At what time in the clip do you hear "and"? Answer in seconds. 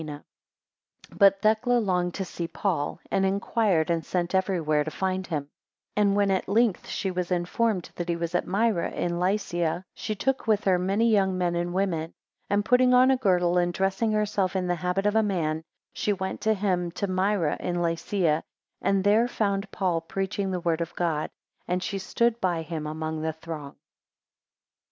3.11-3.23, 3.91-4.03, 5.95-6.15, 11.55-11.71, 12.49-12.65, 13.59-13.71, 18.81-19.03, 21.67-21.83